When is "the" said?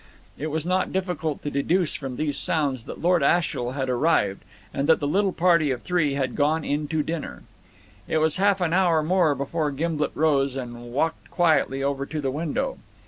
4.99-5.05, 12.19-12.31